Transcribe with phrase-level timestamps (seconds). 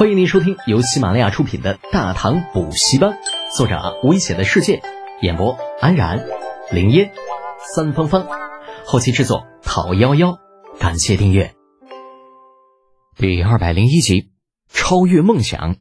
[0.00, 3.10] 欢迎您收听由喜马拉雅出品的《大唐补习班》，
[3.54, 4.80] 作者危险的世界，
[5.20, 6.26] 演播安然、
[6.72, 7.12] 林烟、
[7.74, 8.26] 三芳芳，
[8.86, 10.38] 后期制作讨幺幺，
[10.78, 11.54] 感谢订阅。
[13.18, 14.30] 第二百零一集，
[14.72, 15.76] 超越梦想。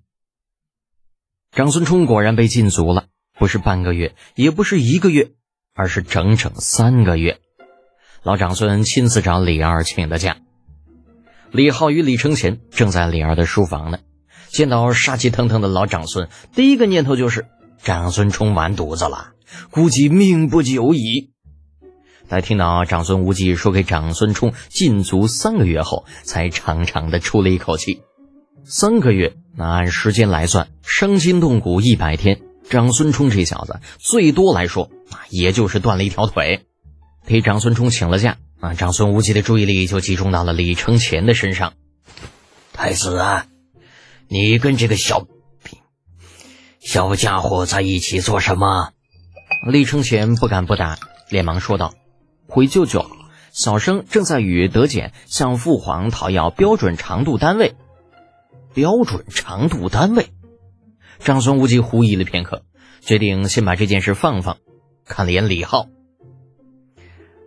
[1.53, 3.05] 长孙冲果然被禁足了，
[3.37, 5.31] 不是半个月，也不是一个月，
[5.73, 7.39] 而是整整三个月。
[8.23, 10.35] 老长孙亲自找李二请的假。
[11.51, 13.99] 李浩与李承前正在李二的书房呢，
[14.49, 17.47] 见到杀气腾腾的老长孙，第一个念头就是
[17.81, 19.31] 长孙冲完犊子了，
[19.71, 21.31] 估计命不久矣。
[22.27, 28.01] 在听到长孙无忌说给长孙冲禁足三个月后，才长长的出了一口气。
[28.65, 36.65] 三个月，那按时间来算，伤筋动骨一百天，长孙冲这小子最多来说啊，也就是断了一条腿。
[37.25, 38.37] 给长孙冲请了假。
[38.59, 38.73] 啊！
[38.73, 41.71] 长孙无忌的注意力就集中到了李承乾的身上。
[42.73, 43.45] 太子啊，
[44.31, 45.25] 你跟这个小
[46.79, 48.91] 小家伙在一起做什么？
[49.67, 50.99] 李承乾不敢不答，
[51.29, 51.95] 连忙说道
[52.47, 53.09] ：“回舅舅，
[53.51, 57.73] 小生正在与德简向父皇讨要标准长度单位。”
[58.75, 60.29] 标准长度单位。
[61.17, 62.63] 长孙无忌狐疑了片刻，
[63.01, 64.57] 决定先把这件事放放，
[65.05, 65.87] 看了眼李浩。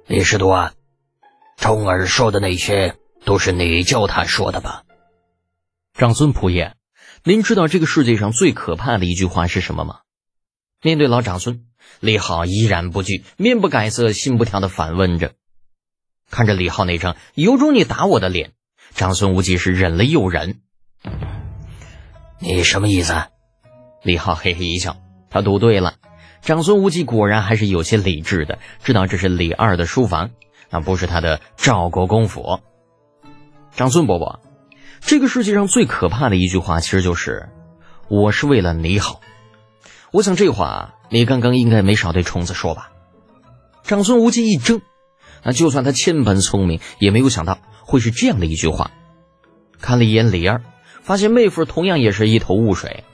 [0.09, 0.73] 李师徒啊。
[1.59, 4.83] 冲儿说的那些都是你教他说的吧？
[5.95, 6.75] 长孙仆爷，
[7.23, 10.01] 您知道这个世界上最可怕的一句话是什么吗？
[10.83, 11.67] 面对老长孙，
[12.01, 15.35] 李浩依然不惧，面不改色，心不跳的反问着。
[16.31, 18.53] 看着李浩那张有种你打我的脸，
[18.95, 20.63] 长孙无忌是忍了又忍。
[22.39, 23.15] 你什么意思？
[24.03, 24.97] 李浩嘿嘿一笑，
[25.29, 25.97] 他赌对了。
[26.41, 30.31] 长孙无忌果然还是有些理智的，知道这是李二的书房。
[30.71, 32.61] 那不是他的赵国公府，
[33.73, 34.41] 长孙伯伯，
[35.05, 37.51] 这个世界上最可怕的一句话，其实就是
[38.09, 39.21] “我是为了你好”。
[40.11, 42.91] 我想这话你刚刚应该没少对虫子说吧？
[43.83, 44.81] 长孙无忌一怔，
[45.43, 48.91] 那就算他千般聪明，也没有想到会是这样的一句话。
[49.81, 50.63] 看了一眼李二，
[51.03, 53.05] 发现妹夫同样也是一头雾水。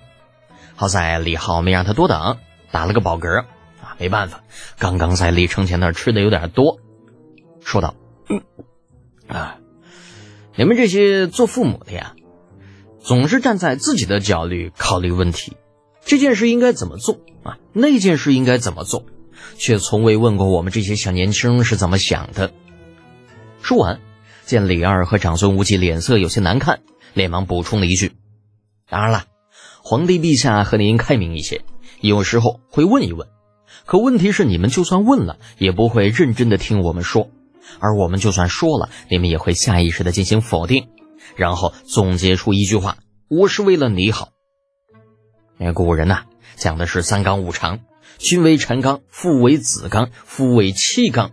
[0.77, 2.39] 好在李浩没让他多等，
[2.71, 3.47] 打了个饱嗝
[3.83, 4.43] 啊，没办法，
[4.79, 6.79] 刚刚在李承前那儿吃的有点多。
[7.61, 7.95] 说道
[8.29, 8.43] ：“嗯
[9.27, 9.59] 啊，
[10.59, 12.17] 你们这些做父母的呀，
[12.99, 15.53] 总是站在自己的角度考虑问题，
[16.05, 17.59] 这件事应该怎么做啊？
[17.73, 19.05] 那件事应该怎么做，
[19.57, 22.53] 却从未问过我们这些小年轻是怎么想的。”
[23.63, 24.01] 说完，
[24.47, 26.81] 见李二和长孙无忌脸色有些难看，
[27.15, 28.11] 连忙补充了一句
[28.91, 29.27] ：“当然了，
[29.85, 31.63] 皇帝陛下和您开明一些，
[32.01, 33.29] 有时候会问一问，
[33.87, 37.31] 可问题是你们就算问了，也不会认真的听我们说。”
[37.81, 40.89] 而我们就算说了，你们也会下意识的进行否定，
[41.37, 42.99] 然后总结出一句话
[43.29, 44.31] ：“我是为了你好。”
[45.59, 46.23] 那古人呐，
[46.57, 47.81] 讲的是三纲五常，
[48.19, 51.33] 君为臣纲，父为子纲，夫为妻纲。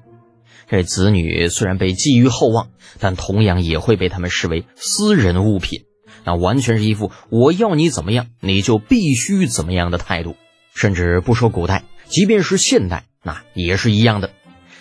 [0.68, 2.70] 这子女虽然被寄予厚望，
[3.00, 5.86] 但同样也会被他们视为私人物品，
[6.24, 10.36] 那完全是一副我要你怎么样，你就必须怎么样的态度。
[10.74, 14.32] 甚至不说古代，即便是现代，那也是一样的。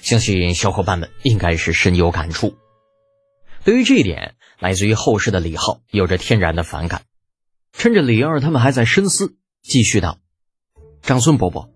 [0.05, 2.59] 相信小伙伴们应该是深有感触。
[3.65, 7.05] 对于这一点，来自于后世的李浩有着天然的反感。
[7.73, 10.19] 趁着李二他们还在深思，继续道
[11.01, 11.71] ：“长孙伯伯，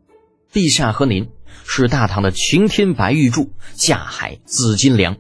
[0.53, 1.31] 陛下和您
[1.67, 5.17] 是大唐的擎天白玉柱、架海紫金梁，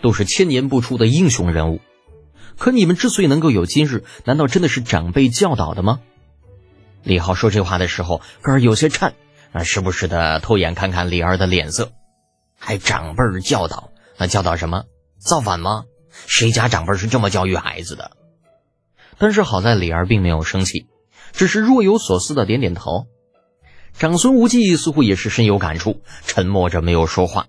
[0.00, 1.80] 都是千年不出的英雄人物。
[2.58, 5.98] 可你们之所以能够有今日，难道真的是长辈教导的吗？”
[7.02, 9.14] 李浩说这话的时候，个儿有些颤，
[9.50, 11.90] 啊，时不时的偷眼看看李二的脸色。
[12.64, 13.90] 还长辈教导？
[14.16, 14.84] 那教导什么？
[15.18, 15.82] 造反吗？
[16.28, 18.12] 谁家长辈是这么教育孩子的？
[19.18, 20.86] 但是好在李二并没有生气，
[21.32, 23.08] 只是若有所思的点点头。
[23.98, 27.48] 长孙无忌似乎也是深有感触，沉默着没有说话。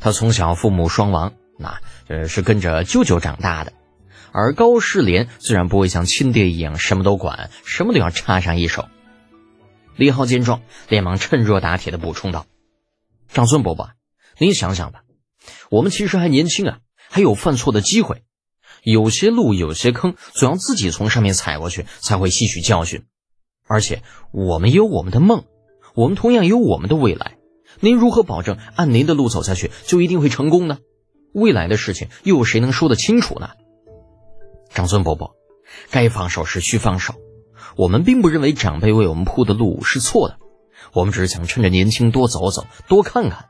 [0.00, 3.74] 他从小父母双亡，那呃是跟着舅舅长大的。
[4.32, 8.88] 而高士廉虽然不会像亲爹一样什么都管，什么都要插上一手。
[9.94, 12.46] 李浩见状，连忙趁热打铁的补充道。
[13.32, 13.90] 长孙伯伯，
[14.38, 15.04] 您想想吧，
[15.70, 16.78] 我们其实还年轻啊，
[17.08, 18.24] 还有犯错的机会。
[18.82, 23.04] 有些路，有些坑，总要自己从上面踩过去，才会吸取教训。
[23.68, 25.44] 而且，我们有我们的梦，
[25.94, 27.36] 我们同样有我们的未来。
[27.78, 30.78] 您如何保证按您的路走下去就一定会成功呢？
[31.32, 33.50] 未来的事情又有谁能说得清楚呢？
[34.70, 35.36] 长孙伯伯，
[35.90, 37.14] 该放手时需放手。
[37.76, 40.38] 我们并不认为长辈为我们铺的路是错的。
[40.92, 43.48] 我们只是想趁着年轻多走走，多看看。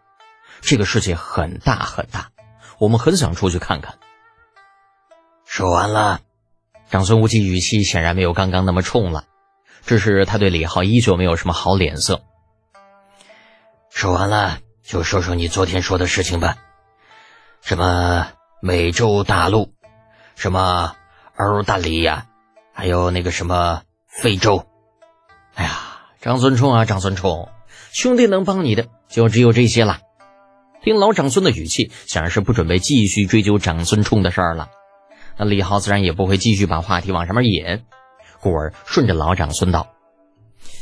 [0.61, 2.31] 这个世界很大很大，
[2.79, 3.99] 我们很想出去看看。
[5.45, 6.21] 说完了，
[6.91, 9.25] 长孙无忌语气显然没有刚刚那么冲了，
[9.87, 12.23] 只是他对李浩依旧没有什么好脸色。
[13.91, 16.57] 说完了，就说说你昨天说的事情吧。
[17.63, 18.29] 什么
[18.63, 19.75] 美洲大陆，
[20.37, 20.95] 什么
[21.37, 22.27] 澳大利亚，
[22.73, 24.67] 还有那个什么非洲。
[25.55, 25.90] 哎呀，
[26.23, 27.49] 长孙冲啊，长孙冲，
[27.93, 30.01] 兄弟能帮你的就只有这些了。
[30.83, 34.69] 听老长孙的语气，显然是不准备继续追究长孙冲的事儿了。
[35.39, 37.85] 那李浩自然也不会继续把话题往上面引，
[38.43, 39.95] 故而顺着老长孙道：“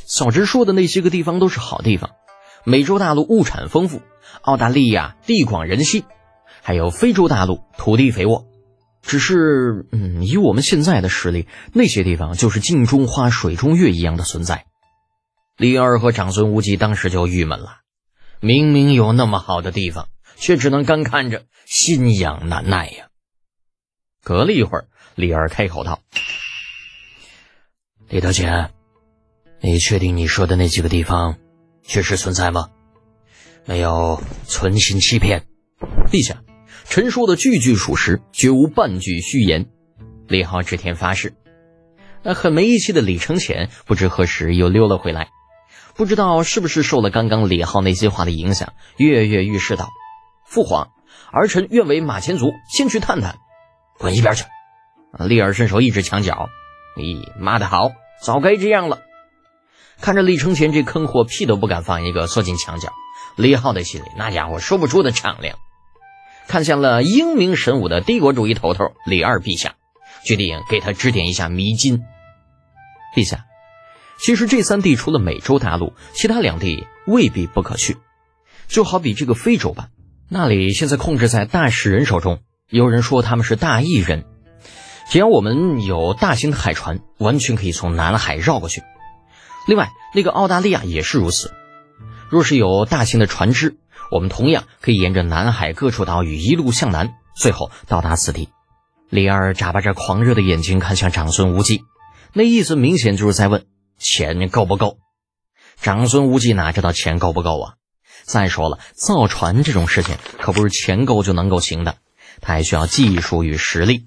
[0.09, 2.11] 小侄说的那些个地方都是好地方，
[2.65, 4.03] 美洲大陆物产丰富，
[4.43, 6.05] 澳大利亚地广人稀，
[6.63, 8.45] 还有非洲大陆土地肥沃。
[9.03, 14.65] 只是，嗯，以我们现在的实力，那些地方就是镜中花水中月一样的存在。”
[15.59, 17.81] 李二和长孙无忌当时就郁闷了。
[18.39, 23.09] 明明有那么好的地方，却只能干看着，心痒难耐呀。
[24.23, 25.99] 隔了一会儿，李二开口道
[28.09, 28.71] ：“李德简，
[29.61, 31.39] 你确定你说的那几个地方
[31.83, 32.71] 确实存在吗？
[33.65, 35.45] 没有存心欺骗。”
[36.09, 36.45] 陛下，
[36.85, 39.67] 臣说的句句属实，绝无半句虚言。
[40.29, 41.35] 李浩指天发誓。
[42.23, 45.31] 那很没义气的李承乾不知何时又溜了回来。
[45.99, 49.91] 不知道是不是受了刚刚李浩那些话的影响，跃跃欲试道
[50.47, 50.93] ：“父皇，
[51.33, 53.39] 儿臣愿为马前卒，先去探探。”
[53.99, 54.45] 滚一边去！
[55.19, 56.49] 李二伸手一指墙角
[56.97, 57.91] ：“咦，骂得好，
[58.23, 59.01] 早该这样了。”
[60.01, 62.93] 看着李承前这坑货，屁都不敢放一个，缩进墙角。
[63.35, 65.59] 李浩的心里那家伙说不出的敞亮。
[66.47, 69.75] 看向了英明神武的帝国主义头头李二陛下，
[70.25, 72.05] 决定给他指点一下迷津。
[73.17, 73.47] 陛下。
[74.19, 77.97] 其实这三地除了美洲大陆，其他两地未必不可去。
[78.67, 79.89] 就好比这个非洲吧，
[80.29, 84.25] 那里现在控制在大使人手中，有人说他们是大义人。
[85.11, 88.83] 只要我们有大型的海船，完全可以从南海绕过去。
[89.67, 91.55] 另外，那个澳大利亚也是如此。
[92.29, 93.79] 若是有大型的船只，
[94.11, 98.51] 我们同样可以沿着南海各处岛屿一路向南，最后到达此地。
[99.09, 101.85] 李二眨巴着狂热的眼睛看向长孙无忌，
[102.35, 103.65] 那意思明显就是在问。
[103.99, 104.99] 钱够不够？
[105.81, 107.75] 长孙无忌哪知道钱够不够啊？
[108.25, 111.97] 再说了，造船这种事情可不是钱够就能够行的，
[112.41, 114.07] 他还需要技术与实力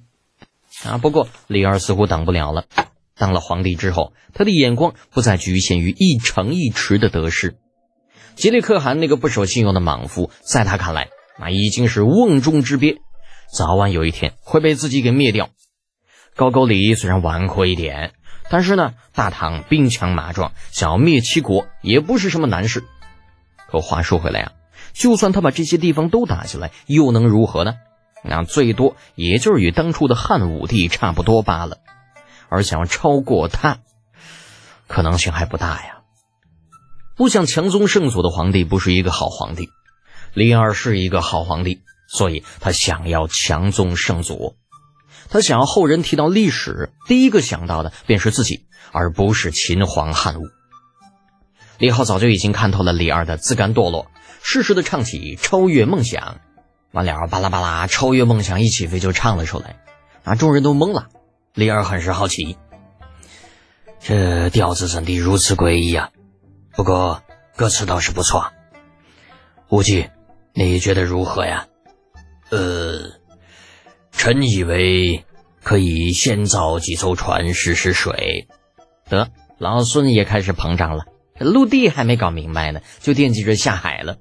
[0.83, 0.97] 啊。
[0.97, 2.65] 不过李二似乎等不了了，
[3.15, 7.55] 当了皇帝之后，他的眼光不再局限于一城一池的得失。
[8.35, 11.09] 吉利可汗那个不守信用的莽夫，在他看来，
[11.39, 12.97] 那已经是瓮中之鳖，
[13.51, 15.49] 早晚有一天会被自己给灭掉。
[16.35, 18.13] 高句丽虽然顽固一点。
[18.51, 22.83] 但是呢，大唐兵强马壮，想要灭齐国也不是什么难事。
[23.69, 24.51] 可话说回来啊，
[24.91, 27.75] 就算他把这些地方都打下来，又能如何呢？
[28.25, 31.77] 那最多也就是与当初的汉武帝差不多罢了。
[32.49, 33.77] 而想要超过他，
[34.87, 36.01] 可能性还不大呀。
[37.15, 39.69] 不想强宗圣祖的皇帝不是一个好皇帝，
[40.33, 44.57] 李二是一个好皇帝，所以他想要强宗圣祖。
[45.31, 50.43] 他想要后人提到历史，第一个想到的便是自己，而不是秦皇汉武。
[51.77, 54.11] 李浩早就已经看透了李二的自甘堕落，
[54.43, 56.41] 适时的唱起超越梦想，
[56.91, 59.79] 完了巴拉巴拉超越梦想一起飞就唱了出来，
[60.25, 61.07] 啊，众人都懵了。
[61.53, 62.57] 李二很是好奇，
[64.01, 66.09] 这调子怎地如此诡异啊？
[66.73, 67.23] 不过
[67.55, 68.51] 歌词倒是不错。
[69.69, 70.09] 无忌，
[70.53, 71.67] 你觉得如何呀？
[72.49, 73.20] 呃。
[74.21, 75.25] 臣以为
[75.63, 78.47] 可以先造几艘船试试水。
[79.09, 81.05] 得，老孙也开始膨胀了。
[81.39, 84.19] 陆地还没搞明白呢，就惦记着下海了。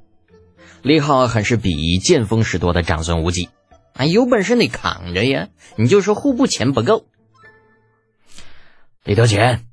[0.80, 3.50] 李浩很是鄙夷见风使舵的长孙无忌，
[3.92, 5.48] 啊，有本事你扛着呀！
[5.76, 7.04] 你就说户部钱不够。
[9.04, 9.66] 李德简，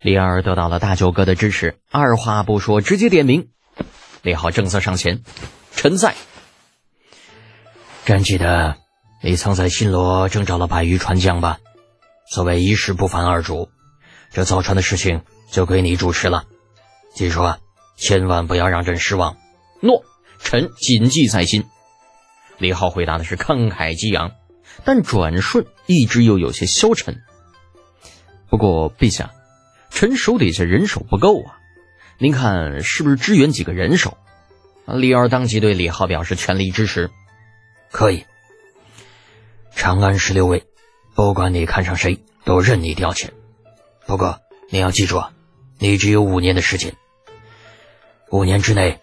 [0.00, 3.50] 李二得到了大舅哥的支持，二话不说直接点名。
[4.22, 5.22] 李浩正色上前，
[5.76, 6.14] 臣在。
[8.06, 8.82] 朕记得。
[9.26, 11.58] 你曾在新罗征召了百余船将吧？
[12.28, 13.70] 所谓一事不烦二主，
[14.30, 16.44] 这造船的事情就归你主持了。
[17.14, 17.58] 记住啊，
[17.96, 19.38] 千万不要让朕失望。
[19.80, 20.04] 诺，
[20.40, 21.64] 臣谨记在心。
[22.58, 24.32] 李浩回答的是慷慨激昂，
[24.84, 27.22] 但转瞬一直又有些消沉。
[28.50, 29.32] 不过陛下，
[29.88, 31.56] 臣手底下人手不够啊，
[32.18, 34.18] 您看是不是支援几个人手？
[34.84, 37.08] 李二当即对李浩表示全力支持。
[37.90, 38.26] 可以。
[39.74, 40.64] 长安十六位，
[41.14, 43.30] 不管你看上谁，都任你调遣。
[44.06, 44.40] 不过
[44.70, 45.32] 你要记住啊，
[45.78, 46.94] 你只有五年的时间。
[48.30, 49.00] 五年之内，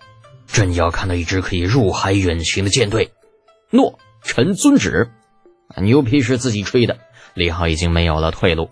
[0.47, 3.11] 朕要看到一支可以入海远行的舰队。
[3.69, 5.11] 诺，臣遵旨。
[5.77, 6.99] 牛皮是自己吹的，
[7.33, 8.71] 李浩已经没有了退路。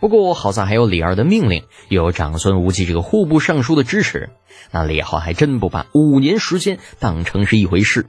[0.00, 4.30] 不过好在还有李二的命令，又有长孙无忌这个户部尚书的支持，
[4.70, 8.08] 那李浩还真不把五年时间当成是一回事。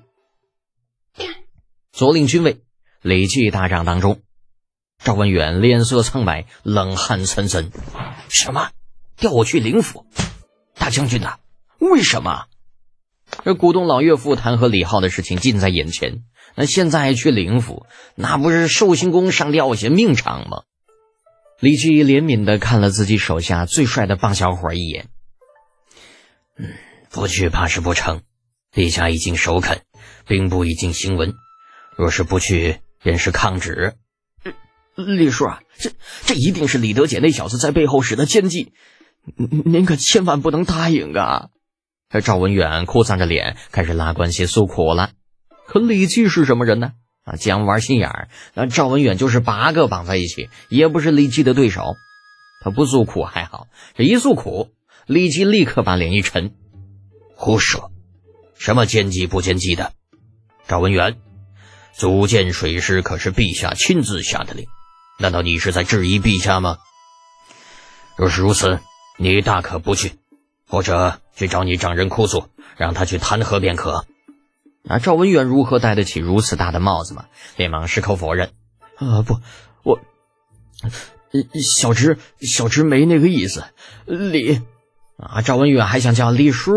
[1.91, 2.61] 左领军尉
[3.01, 4.21] 李绩大帐当中，
[5.03, 7.69] 赵文远脸色苍白，冷汗涔涔。
[8.27, 8.71] 什么？
[9.15, 10.05] 调我去灵府？
[10.75, 11.37] 大将军呐，
[11.79, 12.45] 为什么？
[13.43, 16.23] 这古董老岳父弹劾李浩的事情近在眼前，
[16.55, 17.85] 那现在去灵府，
[18.15, 20.63] 那不是寿星公上吊写命长吗？
[21.59, 25.07] 李绩怜悯的看了自己手下最帅的棒小伙一眼，
[26.57, 26.73] 嗯，
[27.09, 28.21] 不去怕是不成。
[28.73, 29.81] 陛下已经首肯，
[30.27, 31.33] 兵部已经行文，
[31.95, 33.95] 若是不去，便是抗旨。
[34.95, 35.91] 李叔啊，这
[36.25, 38.73] 这一定是李德姐那小子在背后使的奸计，
[39.35, 41.49] 您可千万不能答应啊！
[42.09, 45.11] 这赵文远哭丧着脸开始拉关系诉苦了。
[45.67, 46.93] 可李记是什么人呢？
[47.23, 51.95] 啊，讲玩心眼儿，那赵文远就是八个绑在一起，也不是李记的对手。
[52.61, 54.69] 他不诉苦还好，这一诉苦，
[55.05, 56.55] 李记立刻把脸一沉
[57.35, 57.91] ：“胡说！
[58.57, 59.91] 什么奸计不奸计的？
[60.67, 61.17] 赵文远，
[61.97, 64.67] 组建水师可是陛下亲自下的令，
[65.17, 66.77] 难道你是在质疑陛下吗？
[68.15, 68.79] 若是如此，
[69.17, 70.13] 你大可不去，
[70.67, 74.05] 或者去找你丈人哭诉，让他去弹劾便可。”
[74.89, 77.25] 那赵文远如何戴得起如此大的帽子嘛？
[77.57, 78.51] 连忙矢口否认
[78.95, 79.39] ：“啊，不，
[79.83, 79.99] 我
[81.61, 83.65] 小侄小侄没那个意思。”
[84.05, 84.61] 李
[85.17, 86.71] 啊，赵文远还想叫李叔，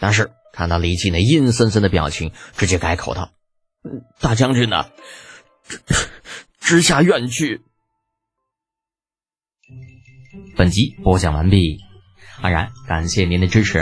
[0.00, 3.30] 但是看到李绩那阴森森的表情，直接改口道
[4.20, 4.90] ：“大将军呢，
[6.60, 7.62] 直下院去。”
[10.56, 11.80] 本集播讲完毕，
[12.40, 13.78] 安然感谢您的支持。